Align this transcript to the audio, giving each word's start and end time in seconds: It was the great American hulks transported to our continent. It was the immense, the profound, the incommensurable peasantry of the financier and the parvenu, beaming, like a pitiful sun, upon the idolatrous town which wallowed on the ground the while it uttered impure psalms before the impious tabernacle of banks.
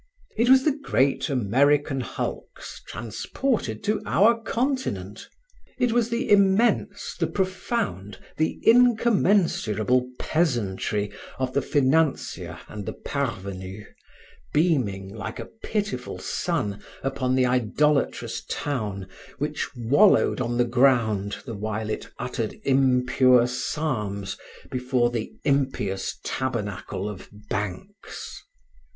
It 0.35 0.49
was 0.49 0.63
the 0.63 0.71
great 0.75 1.29
American 1.29 1.99
hulks 2.01 2.81
transported 2.87 3.83
to 3.83 4.01
our 4.07 4.41
continent. 4.41 5.27
It 5.77 5.91
was 5.91 6.09
the 6.09 6.27
immense, 6.31 7.15
the 7.19 7.27
profound, 7.27 8.17
the 8.37 8.59
incommensurable 8.65 10.09
peasantry 10.17 11.11
of 11.37 11.53
the 11.53 11.61
financier 11.61 12.57
and 12.67 12.87
the 12.87 12.93
parvenu, 12.93 13.85
beaming, 14.55 15.13
like 15.13 15.37
a 15.37 15.45
pitiful 15.45 16.17
sun, 16.17 16.81
upon 17.03 17.35
the 17.35 17.45
idolatrous 17.45 18.41
town 18.49 19.07
which 19.37 19.69
wallowed 19.77 20.41
on 20.41 20.57
the 20.57 20.65
ground 20.65 21.35
the 21.45 21.53
while 21.53 21.91
it 21.91 22.07
uttered 22.17 22.55
impure 22.63 23.45
psalms 23.45 24.35
before 24.71 25.11
the 25.11 25.31
impious 25.45 26.17
tabernacle 26.23 27.07
of 27.07 27.29
banks. 27.51 28.41